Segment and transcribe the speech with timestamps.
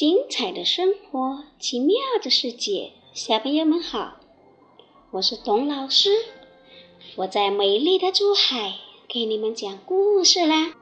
[0.00, 4.16] 精彩的生活奇妙的世界，小朋友们好，
[5.10, 6.08] 我是董老师，
[7.16, 8.76] 我在美丽的珠海
[9.06, 10.72] 给你们讲故事啦。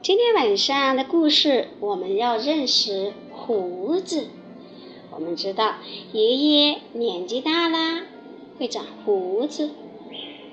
[0.00, 4.28] 今天晚上的故事，我们要认识胡子。
[5.10, 5.74] 我们知道，
[6.12, 8.06] 爷爷年纪大啦，
[8.60, 9.70] 会长胡子，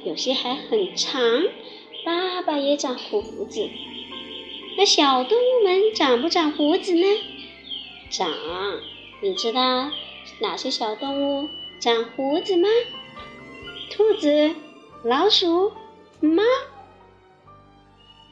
[0.04, 1.22] 有些还很长。
[2.04, 3.70] 爸爸也长胡子。
[4.80, 7.06] 那小动物们长不长胡子呢？
[8.10, 8.32] 长，
[9.22, 9.92] 你知道
[10.40, 11.50] 哪些小动物
[11.82, 12.70] 长胡子吗？
[13.92, 14.56] 兔子、
[15.04, 15.74] 老鼠、
[16.22, 16.44] 猫。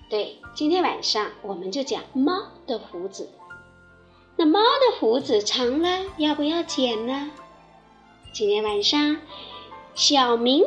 [0.09, 3.29] 对，今天晚上我们就讲猫的胡子。
[4.37, 7.29] 那猫的胡子长了，要不要剪呢？
[8.31, 9.17] 今天晚上，
[9.93, 10.63] 小明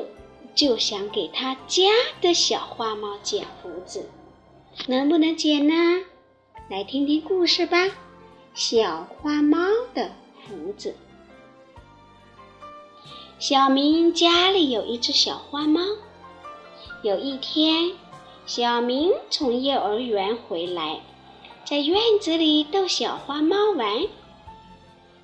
[0.54, 1.84] 就想给他家
[2.20, 4.10] 的小花猫剪胡子。
[4.86, 6.04] 能不能剪呢？
[6.68, 7.88] 来听听故事吧。
[8.54, 9.58] 小花猫
[9.94, 10.10] 的
[10.46, 10.94] 胡子。
[13.38, 15.80] 小明家里有一只小花猫。
[17.02, 17.92] 有一天，
[18.46, 21.00] 小明从幼儿园回来，
[21.64, 24.06] 在院子里逗小花猫玩。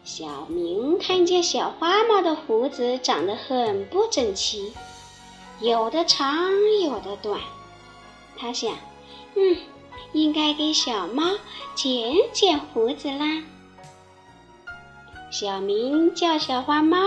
[0.02, 4.72] 小明看见小花猫的胡子长得很不整齐，
[5.60, 6.50] 有的长，
[6.82, 7.40] 有的短。
[8.36, 8.74] 他想。
[9.36, 9.56] 嗯，
[10.12, 11.22] 应该给小猫
[11.74, 13.44] 剪剪胡子啦。
[15.30, 16.98] 小明叫小花猫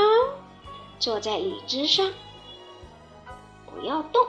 [0.99, 2.11] 坐在椅子上，
[3.65, 4.27] 不要动。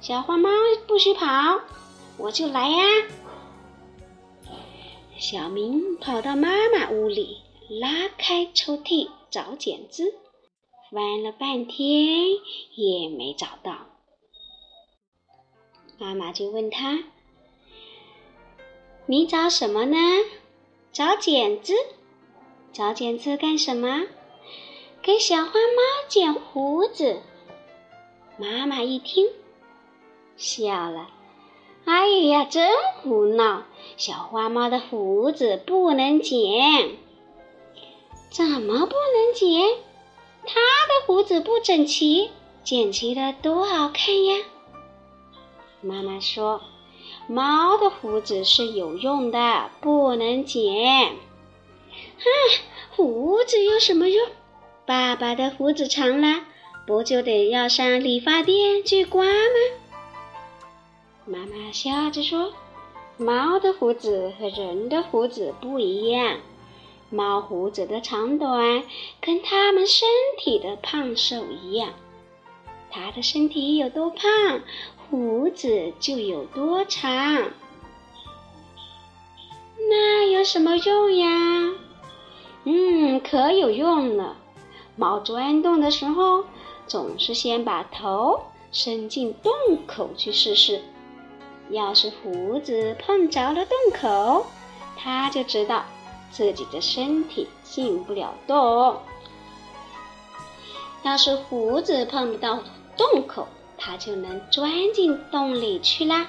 [0.00, 0.50] 小花猫
[0.88, 1.60] 不许跑，
[2.18, 2.84] 我就来呀。
[5.18, 7.38] 小明跑到妈妈屋里，
[7.68, 10.14] 拉开抽屉找剪子，
[10.90, 12.30] 翻了半天
[12.74, 13.86] 也没找到。
[15.98, 17.04] 妈妈就问他
[19.06, 19.96] ：“你找什么呢？
[20.92, 21.72] 找剪子？
[22.72, 24.06] 找剪子干什么？
[25.00, 27.20] 给小花猫剪胡子。”
[28.38, 29.28] 妈妈一听，
[30.36, 31.08] 笑了
[31.86, 32.70] ：“哎呀，真
[33.00, 33.64] 胡闹！
[33.96, 36.96] 小花猫的胡子不能剪。
[38.30, 39.78] 怎么不能剪？
[40.44, 42.30] 它的胡子不整齐，
[42.62, 44.44] 剪齐了多好看呀！”
[45.86, 46.62] 妈妈说
[47.30, 50.64] ：“猫的胡子是有用的，不能剪。
[52.18, 52.24] 哼，
[52.90, 54.26] 胡子有什么用？
[54.84, 56.40] 爸爸的胡子长了，
[56.88, 59.76] 不就得要上理发店去刮吗？”
[61.24, 62.52] 妈妈笑着说
[63.16, 66.40] ：“猫的胡子和人的胡子不一样，
[67.10, 68.82] 猫胡子的长短
[69.20, 71.90] 跟它们身体的胖瘦一样。
[72.90, 74.24] 它的身体有多胖？”
[75.08, 77.04] 胡子就有多长，
[79.88, 81.28] 那有什么用呀？
[82.64, 84.36] 嗯，可有用了。
[84.96, 86.44] 猫钻洞的时候，
[86.86, 88.40] 总是先把头
[88.72, 89.52] 伸进洞
[89.86, 90.82] 口去试试。
[91.70, 94.46] 要是胡子碰着了洞口，
[94.96, 95.84] 它就知道
[96.30, 98.96] 自己的身体进不了洞。
[101.04, 102.58] 要是胡子碰不到
[102.96, 103.46] 洞口，
[103.78, 106.28] 它就能钻进洞里去啦！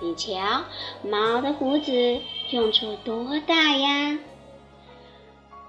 [0.00, 0.64] 你瞧，
[1.02, 4.18] 猫的胡子用处多大呀！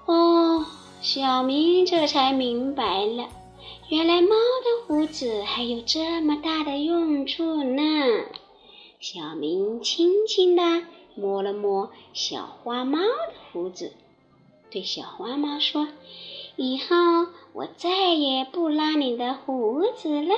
[0.06, 0.66] 哦，
[1.00, 3.28] 小明这才明白了，
[3.88, 7.82] 原来猫的胡子还有这么大的用处呢。
[9.00, 13.92] 小明轻轻地摸了摸小花猫的胡子，
[14.70, 15.88] 对小花猫说
[16.56, 20.34] ：“以后我再也不拉你的胡子了。”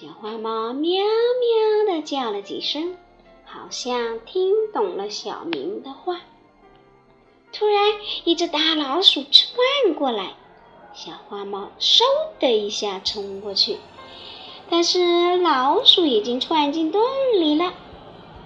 [0.00, 2.96] 小花猫喵喵地叫了几声，
[3.44, 6.22] 好像听懂了小明的话。
[7.52, 10.36] 突然，一只大老鼠窜过来，
[10.94, 12.00] 小花猫嗖
[12.38, 13.76] 的一下冲过去，
[14.70, 17.02] 但是老鼠已经窜进洞
[17.34, 17.74] 里了。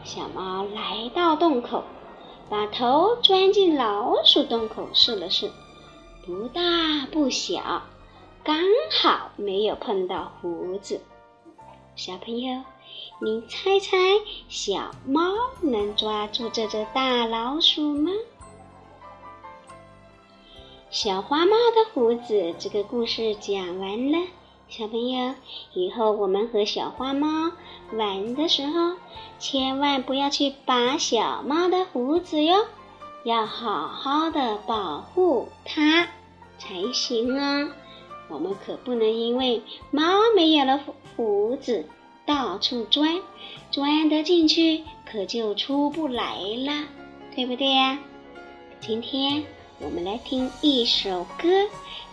[0.02, 1.84] 小猫来到洞口，
[2.50, 5.52] 把头钻进老鼠洞口试了试，
[6.26, 6.60] 不大
[7.12, 7.84] 不小，
[8.42, 8.58] 刚
[8.90, 11.00] 好没有碰到胡子。
[11.96, 12.62] 小朋友，
[13.20, 13.96] 你猜猜
[14.48, 15.20] 小猫
[15.60, 18.10] 能抓住这只大老鼠吗？
[20.90, 24.18] 小花猫的胡子，这个故事讲完了。
[24.68, 25.34] 小朋友，
[25.72, 27.52] 以后我们和小花猫
[27.92, 28.96] 玩的时候，
[29.38, 32.66] 千万不要去拔小猫的胡子哟，
[33.22, 36.08] 要好好的保护它
[36.58, 37.70] 才行哦。
[38.28, 39.62] 我们可不能因为
[39.92, 40.02] 猫
[40.34, 41.86] 没有了胡胡子，
[42.26, 43.20] 到处钻，
[43.70, 46.86] 钻得进去，可就出不来了，
[47.34, 47.98] 对不对呀？
[48.80, 49.44] 今天
[49.80, 51.48] 我们来听一首歌，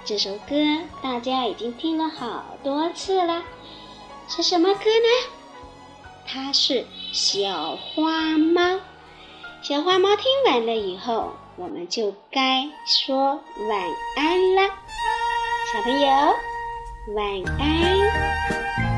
[0.06, 0.56] 这首歌
[1.01, 3.44] 大家已经听了好多次了，
[4.27, 5.31] 是什么歌呢？
[6.25, 8.80] 它是小花猫。
[9.62, 13.39] 小花猫听完了以后，我们就该说
[13.69, 13.81] 晚
[14.15, 14.62] 安了。
[15.74, 16.07] 小朋友，
[17.15, 18.90] 晚安。